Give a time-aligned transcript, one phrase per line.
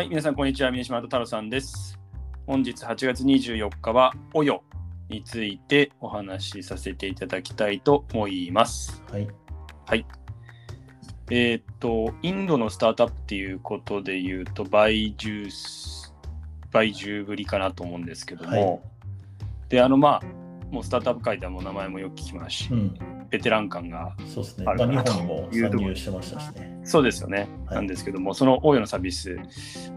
[0.00, 0.70] はい、皆さん、こんにちは。
[0.70, 2.00] 宮島太郎さんです。
[2.46, 4.62] 本日8月24日は、およ
[5.10, 9.02] についてお話しさせていただきたいと思います。
[9.12, 9.28] はい。
[9.84, 10.06] はい。
[11.30, 16.14] えーっと、インドのスタートアップっていうことで言うと、バイジュース、
[16.72, 18.80] バイジューぶりかなと思うんですけども、はい
[19.68, 22.98] で、あの、まあ、もうスタートアップ界ではもう名前もよく聞きますし、うん。
[23.28, 24.64] ベテラン感がそうですね。
[24.64, 26.69] まあ、日あるかなと本にも参入してましたしね。
[26.84, 29.38] そうですよね、はいなんですけども、その大与のサービス、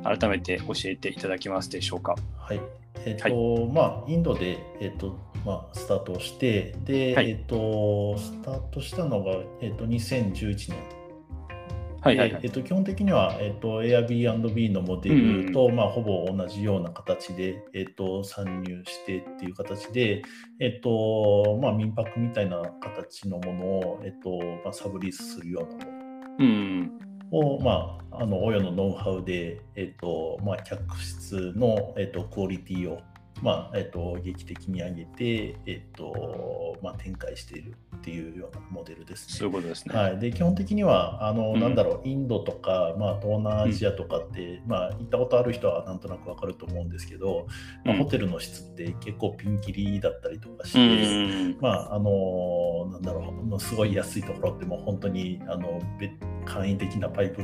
[0.03, 2.15] 改めて教えていただけますでしょうか？
[2.37, 2.61] はい。
[3.05, 11.03] えっ、と、まあ、インドで、えっ、と、まあ、スタートをして、で、はいえっ、と、スタートしたのが、えっ、と、2011年。
[12.03, 12.41] はいはいはい。
[12.41, 20.21] でえっと、基本的には、えっと、Airbnb のモデルと、まあ、ほぼ同じような形で、えっと、参入してっていう形で、
[20.59, 25.97] えっとまあ、民泊みたいな形のものを、えっとまあ、サブリースするようなもうん。
[25.97, 26.02] の
[27.31, 33.01] を、まあ、あの親のノウハウで、えっとまあ、客室の、えっと、クオリティを、
[33.41, 37.73] まあえっと、劇的に上げて、えっとまあ、展開している。
[38.03, 39.35] っていうようなモデルですね。
[39.37, 39.95] そういうことですね。
[39.95, 47.47] はい、で基本的にはあの、うんなんだろうインドとか、まあ、東南アジアとかって、まあ、行ったことある人はなんとなくわかると思うんですけど、
[47.85, 51.57] まあうんホテルの質って結構ピンキリだったりとかしうて、ん。
[51.61, 56.11] まああのなんだろうすごい安いところってもう本当にあのベ
[56.43, 57.41] 簡易的なパイプ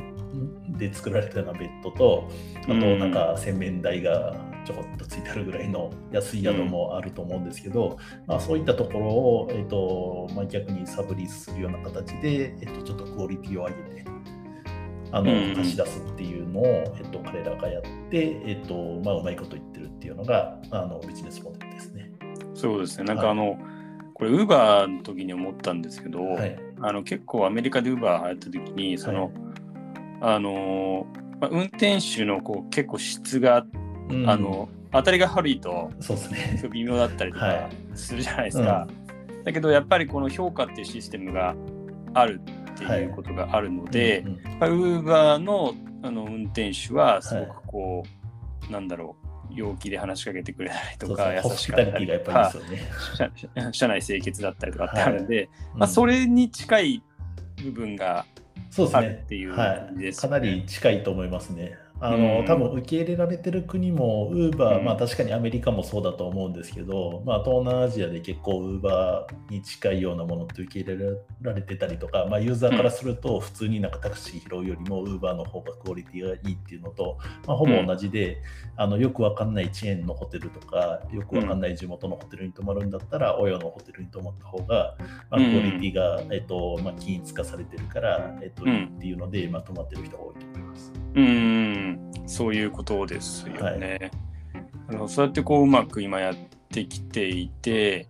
[0.77, 2.27] で作られたようなベッドと
[2.63, 14.05] あとうんなんか洗面台がちょこっとついてあるぐらいの安い宿もあると思うんですけど、まあ、そういったところを、えっとまあ、逆にサブリースするような形で、えっと、ちょっとクオリティを上げて
[15.11, 16.65] あの、うん貸し出すっていうのを、
[16.97, 17.81] えっと、彼らがやっ
[18.11, 22.11] て、えっとまあ、うまいこと言ってるっていうのがあのビジネスモデルですね。
[22.53, 23.05] そうですね。
[23.05, 23.57] なんかはいあの、
[24.13, 29.31] これ、ウーバーの時に思ったんですけど、はいあの結構アメリカでウーバー流行った時に、その、
[30.21, 31.07] あの、
[31.41, 33.65] まあ、運転手のこう結構質が、
[34.09, 34.29] うん。
[34.29, 36.69] あの、当たりが悪いと、そうですね。
[36.71, 37.69] 微妙だったりとかはい。
[37.93, 38.87] するじゃないですか。
[39.43, 41.55] だけど、やっぱりこの評価っていうシステムが
[42.13, 42.41] ある
[42.73, 48.03] っていうことがあるので、うんうんウーバーのあの運転手はすごくこ
[48.69, 52.53] う、なんだろう陽気で話しかけてくれたりとか優しかったりとか。
[53.15, 57.03] 社社 内清潔だったりとかってあるんで、まあ、うんそれに近い
[57.63, 58.25] 部分が
[58.69, 59.07] そうですね。
[59.07, 60.49] あるっていうはい、感じですかよね。
[60.49, 61.77] なり近いと思いますね。
[62.01, 62.21] あうん。
[62.21, 64.85] の多分受け入れられてる国も、ウーバー、うん。
[64.85, 71.05] まあ確かにアメリカもそうだと思うんですけど、まあ、東南アジアで結構、ウーバーに近いようなものって受け入れ
[71.41, 77.17] られてたりとか、まあ、ユーザーからすると、普通になんかタクシー拾うよりも、ウーバーの方がクオリティがいいっていうのと、
[77.47, 78.37] まあ、ほぼ同じで、
[78.77, 84.95] あのよくわかんないチェーンのホテルとか、よくわかんない地元のホテルに泊まるんだったら、親のホテルに泊まった方が、
[85.29, 85.57] まあ、クうん。
[85.57, 88.69] オリティが、えっとまあ、均一化されてるから、えっと、うん。
[88.69, 90.93] いいっていうので、まあ、泊まってる人が多いと思います。
[91.15, 94.11] うんそういうことですよね。
[94.87, 96.35] あのそうやってこううまく今やっ
[96.71, 98.07] てきていて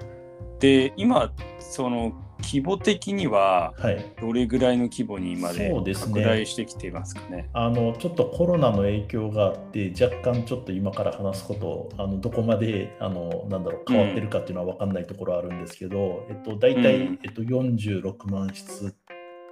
[0.60, 7.50] で今その規模的にははい、どれぐらいの規模にまで拡大してきていますかね？
[7.54, 17.20] あのちょっとコロナの影響があって、若干ちょっと今から話すこと、あのどこまであのなんだろう変わってるかっていうのは分かんないところあるんですけど、えっと、大体、うん。
[17.24, 18.90] えっと、46万室を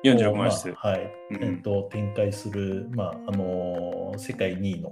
[0.04, 0.70] 46万室。
[0.70, 1.12] まあはい。
[1.32, 1.44] うん。
[1.44, 4.92] えっと、展開する、まああの世界2位の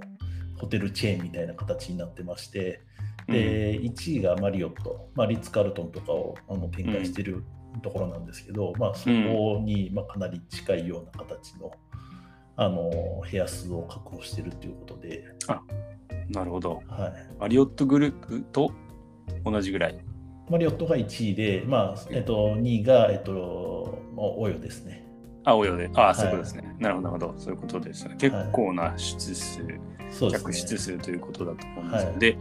[0.58, 2.82] ホテルチェーンみたいな形になってまして、
[3.28, 7.44] で1位がマリオット、まあ、リッツ・カールトンとかをあの展開してる
[7.82, 11.72] ところなんですけど、まあ、そこに、まあ、かなり近いような形の
[12.58, 12.90] あの
[13.30, 15.26] 部屋数を確保してるということで、
[16.30, 16.82] なるほど。
[16.88, 18.72] はい、マリオットグループと
[19.44, 20.00] 同じぐらい。
[20.50, 23.75] マリオットが1位で、まあえっと、2位が、えっと、
[24.18, 25.06] オヨですね。
[25.44, 25.90] あ、およで。
[25.96, 26.76] あ、いそういうことですね。
[26.80, 27.40] なるほど、なるほど。
[27.40, 28.16] そういうことですね。
[28.18, 29.70] 結構な室数、そうで
[30.10, 32.10] すね客室数ということだと思うんですよ。
[32.10, 32.38] はいで、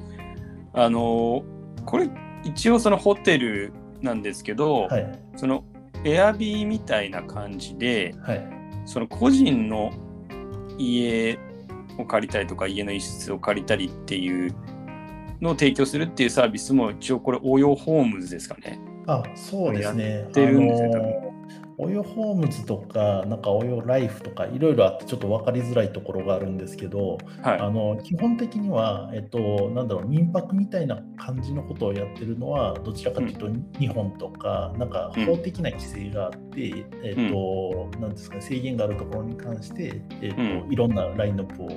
[0.73, 2.09] あのーこれ、
[2.45, 5.65] 一応そのホテルなんですけど、はい、その
[6.05, 8.47] エアビーみたいな感じで、はい、
[8.87, 9.93] その個人の
[10.79, 11.39] 家
[11.99, 14.55] を借りたりとか、家の一室を借りたりっていう
[15.41, 18.79] のを提供するっていうサービスも一応これ応用ホームズですかね。
[19.07, 20.29] あそうですね。
[20.33, 21.24] てるんですよあの
[21.79, 27.61] オヨホームズとか、なんかオヨライフとか、いろいろあって、ちょっと分かりづらいところがあるんですけど、はい。
[27.61, 33.49] あの基本的には、えっと、なんだろう、民泊みたいな感じのことをやってるのは、どちらかというと、
[33.79, 40.73] 日本とか、なんか法的な規制があって、えっと、なんですかね、制限があるところに関して、えっとうん。
[40.73, 41.69] いろんなラインナップを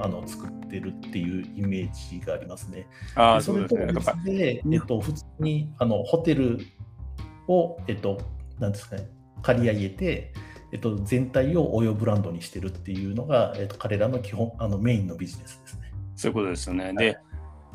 [0.00, 2.86] あの作ってるっていうイメージがありますね。
[3.14, 6.58] あそうれと別で、えっと、普通にあのホテル
[7.48, 8.18] を、えっと、
[8.58, 9.08] なんですかね、
[9.42, 10.32] 借り上げて、
[10.72, 15.92] えっと、全体をオヨブランドにしてるっていうのが、えっと、彼らの基本あのメインのビジネスですね。
[16.14, 16.92] そういうことですよね。
[16.94, 17.18] で、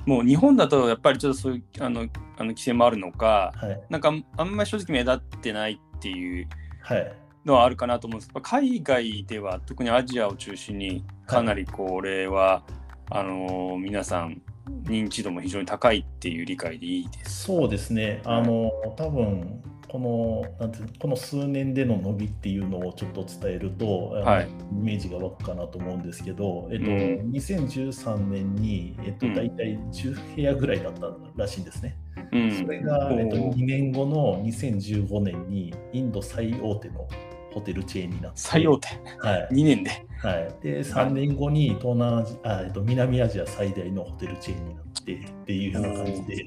[0.06, 2.04] もう日本だとやっぱりちょっとそういうあのあ
[2.40, 6.48] の規制もあるのか、はい、なんかあんまり正直目立ってないっていう
[7.46, 14.42] のはあるかなと思うんですけど、海外では特にアジアを中心にかなりこれは、はい、あの皆さん
[14.84, 18.22] 認知度も非常に高いっていう理解でいいですそうですね。
[18.26, 19.62] あの多分
[19.94, 31.96] このなんてこの数年での伸びっていうのをちょっと伝えると、はい、イメージが湧くかなと思うんですけど、えっと、うん、2013年に、えっと、大体10部屋ぐらいだったらしいんですね。
[32.32, 37.08] うん、それが、えっと、2年後の2015年にインド最大手の
[37.54, 38.88] ホテルチェーンになって最大手、
[39.20, 46.46] はい、2年で,、はい、で3年後に東南アジあ、えっと、南アジア最大のホテルチェーンになってっていうような感じで。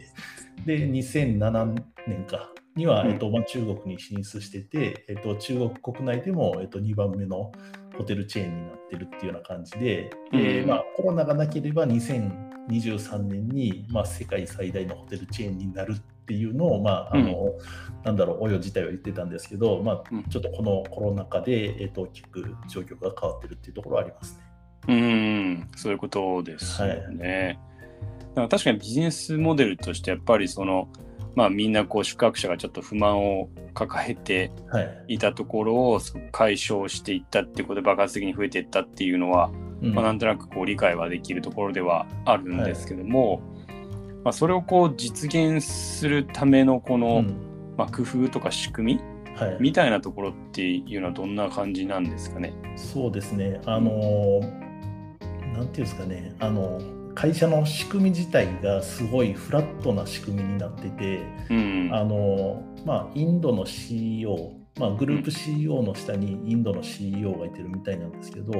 [0.64, 7.50] で2007年かには、えっとまあ、中国に進出してて、えっと、中国国内でも、えっと、2番目の
[7.96, 24.46] ホテルチェーンになってるっていうような感じで、うん、まあ、コロナがなければ2023年に、まあ、世界最大のホテルチェーンになるっていうのを、まああの、うん、なんだろう、およ自体は言ってたんですけど、まあ、ちょっとこのコロナ禍で、えっと、大きく状況が変わってるっていうところはありますね。
[24.88, 27.58] うん、そういうことですよね。
[28.34, 30.88] はい、確かにビジネスモデルとしてやっぱりその
[31.36, 34.50] まあ、みんなこう宿泊者がちょっと不満を抱えて
[35.06, 35.18] い。
[35.18, 36.00] たところを
[36.32, 39.50] 解消していったっていうことで爆発的に増えていったっていうのは、
[39.82, 43.40] うん、まあ、なんとなくこう理解はできるところではあるんですけども、はい、
[44.24, 52.54] まあ、それをこう実現するためのこの、うん、まあ、工夫とか仕組み、はい、みたいなところっていうのはどんな感じなんですかね？
[52.76, 53.60] そうですね。
[53.66, 54.40] あの
[55.52, 56.34] なんていうんですかね。
[56.38, 56.80] あの
[57.16, 68.52] 会社の仕組み自体がすごいフラットな仕組みになってて、うん、あのまあ、インドの CEO、まあ、グループ CEO の下にインドの CEO がいてるみたいなんですけど、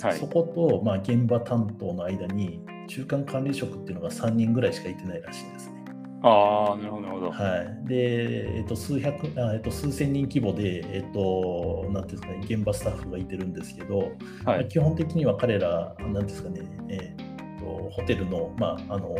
[0.00, 5.84] はい、そこと、まあ、現場担当の間に中間管理職っていうのが3人ぐらいしかいてないらしいんですね。
[6.22, 7.30] ああ、なるほど、なるほど。
[7.32, 7.88] はい。
[7.88, 14.12] で、えっと、数百、あえっと、数千人規模で、えっと、なんていうんですかね、現場スタッフがいてるんですけど、
[14.44, 17.23] はい、基本的には彼ら、なんですかね、えー
[17.94, 19.14] ホテルの,、まあ、あの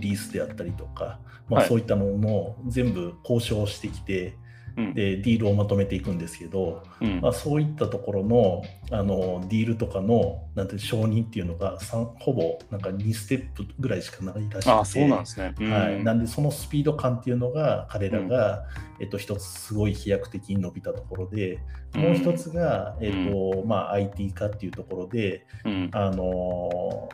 [0.00, 4.36] リースであったりとか、まあ、そういったものも全部交渉してきて、
[4.76, 11.78] でディールをまとめていくんですけど、うん、まあ、そういったところのあのディールとかのなんて承認っていうのが
[12.18, 14.70] ほぼなんか2ステップぐらいしかないらしくて。
[14.70, 18.58] あそうなんですね、うん、はい、なんでそのスピード感っていうのが彼らが、
[18.98, 21.58] うん、えっと、一つすごい飛躍的に伸びたところで
[21.94, 25.46] もう一つが、えっとまあ、IT 化っていうところで、
[25.92, 27.08] あの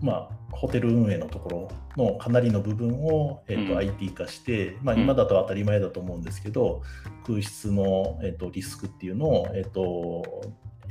[0.00, 6.82] まあ、ホテル運営のところのかなりの部分を、えーと IT 化して、まあ、今だと当たり前だと思うんですけど、
[7.26, 10.24] 空室の、えーと、リスクっていうのを、えーと、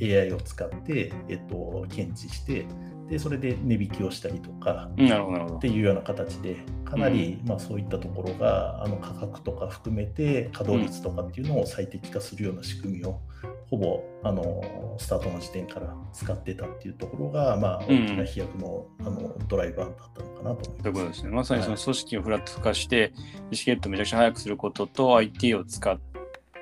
[0.01, 2.65] AI を使って、えーと、検知して
[3.09, 13.21] でそれで値引きをしたりとかっていうような形でかなり、まあ、そういったところがあの価格とか含めて稼働率とかっていうのを最適化するような仕組みを
[13.69, 20.83] ほぼあのスタートの時点から使ってたっていうところが、まあ、大きな飛躍の,、あのドライバーだったのかなと思います。
[20.83, 21.29] ということですね。
[21.29, 25.99] まさにその組織をフラット化して、はい、意思決定をめちゃくちゃ早くすることと IT を使っ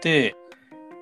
[0.02, 0.36] て、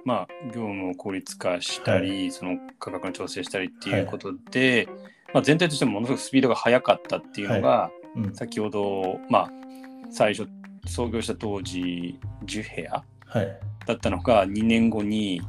[0.03, 4.95] まあ、業務を効率化したり、はい、その価格の調整したりっていうことで、はい、
[5.35, 9.51] まあ、全体としてもものすごくスピードが速かったっていうのが、うん、先ほど、まあ、
[10.11, 10.49] 最初
[10.87, 15.41] 創業した当時10部屋、はいだったのが2年後に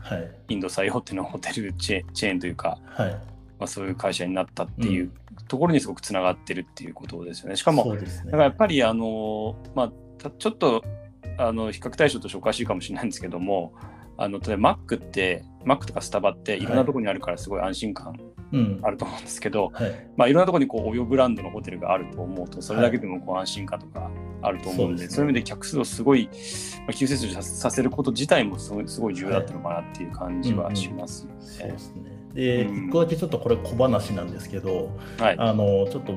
[0.48, 3.20] インド最大手のホテルチェチェーンというか、はい、ま
[3.60, 5.10] あ、そういう会社になったっていう
[5.48, 7.56] ところにすごくつながってるっていうことですよね。
[7.56, 10.82] しかも、ね、だからやっぱりあの、まあ、ちょっと
[11.38, 13.72] あの比較対象としておかしいかもしれないんですけども
[14.22, 18.14] あの例えば Mac って Mac とかスタバっていろんなところにあるからすごい安心感
[18.82, 24.10] あると思うんですけど、はい、まあ、いろんなところにこうおよブランドのホテルがあると思うとそれだけでもこう安心感とか
[24.42, 26.28] あると思うんで、はい、そういう意味で客数をすごい、
[26.80, 31.32] まあ、急成長させること自体もすごいすごい重要だったのかなっていう感じはしますね。
[31.40, 36.16] そうですねで、うん、1個だけちょっとこれ小話なんですけど、はい、あのちょっと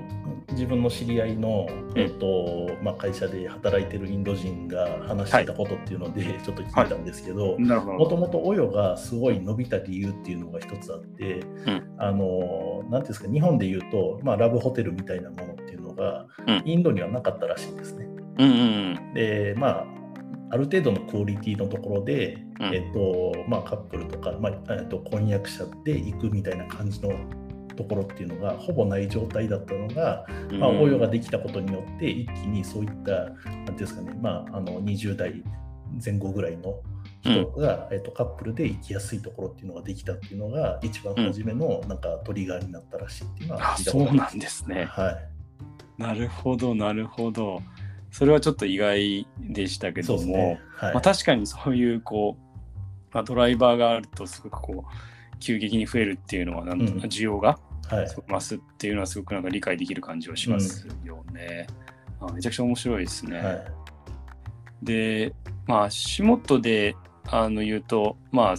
[0.52, 18.06] 自分の知り合いの、えーとまあ、会社で働いてるインド人が話してたことっていうので、はい、ちょっと聞いたんですけどもともとオヨがすごい伸びた理由っていうのが一つあって、うん、あのなんていうんですか日本で言うと、まあ、ラブホテルみたいなものっていうのが、うん、インドにはなかったらしいんですね。
[18.38, 19.86] うんうんうん、でまあ
[20.52, 27.12] ある程度のクオリティのところで、うん、えっとまあ、カップルとか、まあえっと、婚約者で行くみたいな感じの
[27.76, 35.44] ところっていうのがほぼない状態だったのが、うん、まあ、応用ができたことによって一気にそういった何ていうんですかね、まあ、あの20代
[36.04, 36.82] 前後ぐらいの
[37.22, 44.86] 人が、えっとカップルで行きやすいところっていうのができたっていうのが一番初めのなんかトリガーになったらしいっていうのはあ聞いたことありまそうなんですね。
[44.86, 45.36] はい。
[45.98, 47.62] なるほど、なるほど。
[48.12, 50.62] それはちょっと意外でしたけども、ね。
[50.76, 50.94] はい。
[50.94, 52.45] まあ、確かにそういうこう、
[53.16, 57.58] まあ、ドライバーがあるとすごくこう急激に増えるっていうのはなんとうん需要が
[57.90, 61.66] 増すっていうのはすごくなんか理解できる感じはしますよね。
[62.20, 63.38] あめちゃくちゃ面白いですね。
[63.38, 63.66] はい。
[64.84, 65.34] で、
[65.66, 68.56] まあ、足元であの言うと、まあ、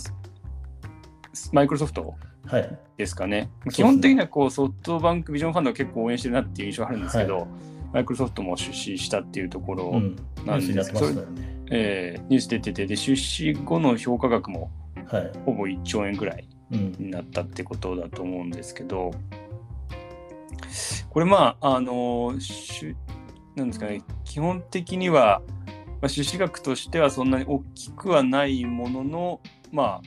[1.52, 2.14] マイクロソフト
[2.46, 2.78] はい。
[2.96, 3.50] ですかね。
[3.64, 7.46] すね基本的にはこうソフトバンクビジョンファンドが結構応援してるなっていう印象があるんですけど、は
[7.92, 10.16] マイクロソフトも出資したっていうところ、うん。
[10.46, 11.55] なんニュースになってましたよね。
[11.70, 14.70] えーニュース出ててで出資後の評価額も
[15.06, 15.32] はい。
[15.44, 16.92] ほぼ1兆円ぐらいうん。
[16.92, 19.12] になったってことだと思うんですけど
[21.10, 22.96] これまああのしゅ
[23.54, 25.40] なんですかね基本的には、
[26.00, 29.40] まあ、出資額としてはそんなに大きくはないものの
[29.72, 30.02] まあ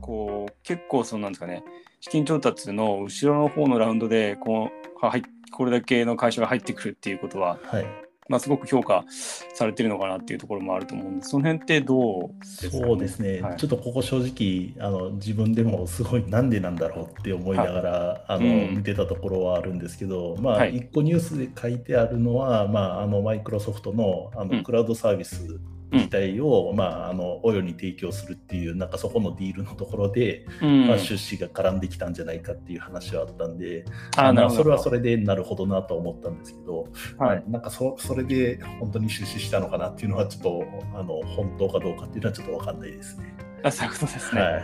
[0.00, 1.64] こう結構そのなんですかね
[2.00, 4.70] 資金調達の後ろの方のラウンドでこ
[5.02, 5.14] うは
[5.50, 7.86] これだけの会社が入ってくるっていうことは、はい。
[8.30, 13.56] まあ、すごく評価されてるのかなっていうところもあると思うんですその辺ってどうですか、そうですね、はい。
[13.56, 18.76] ちょっとここ正直あの自分でもすごいなんでなんだろうって思いながら、あのうん。
[18.76, 20.76] 見てたところはあるんですけど、まあ、はい。
[20.76, 24.48] 一個ニュースで書いてあるのは、まあ、あのマイクロソフトのあうん。
[24.48, 25.58] のクラウドサービス
[25.92, 33.84] 自体を、まあ、あのオヨに提供するっていうなんかそこのディールのところで、うんまあ、出資が絡んできたんじゃないかっていう話はあったんで、
[34.16, 36.86] あーなるほどまあそれはそれでなるほどなと思ったんですけど、
[37.18, 43.34] はいなんかそそれで本当に出資したのかなっていうのはちょっとあの本当かどうかっていうのはちょっと分かんないですね。
[43.62, 44.40] あそういうことですね。
[44.40, 44.60] はいは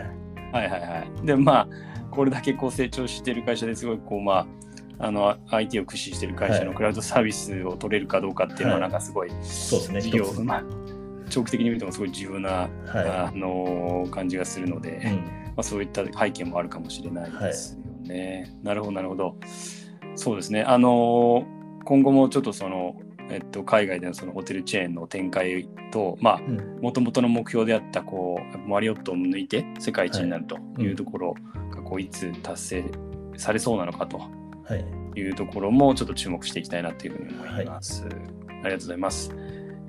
[0.63, 1.25] いはいはい。
[1.25, 1.67] でまあ
[2.11, 4.47] これだけこう成長してる会社ですごいこうま
[4.99, 10.43] ああの IT を駆使してる会社はいのクラウドサービスを取れるかどうかっていうのははいなんかすごいそうですね。
[10.43, 10.63] まあ
[11.29, 15.07] 長期的に見てもすごい重要な、はあの感じがするので、い。
[15.07, 18.55] うんまあ、そういった背景もあるかもしれないですよね。
[18.61, 19.35] なるほどなるほど。
[20.15, 20.61] そうですね。
[20.61, 21.45] あの
[21.83, 26.17] 今後もちょっとそのえっと、海外でのそのホテルチェーンの展開と、
[26.81, 31.35] もともとの目標であったこうマリオットを抜いて世界一になるというところ
[31.69, 32.85] がこういつ達成
[33.35, 34.85] されそうなのかとはい。
[35.19, 38.05] いうところもちょっと注目していきたいなというふうに思います。
[38.05, 39.35] ありがとうございます。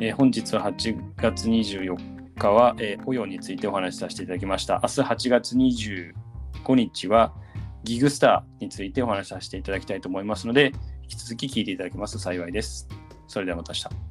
[0.01, 1.97] えー本日は8月24
[2.37, 4.81] 日は、えー、雇用についてお話しさせていただきました。
[4.83, 7.35] 明日8月25日は
[7.83, 12.87] ギグスターについてお話しさせていただきたいと思いますので、引き続き聞いていただけますと幸いです。
[13.27, 14.08] それではまた明日。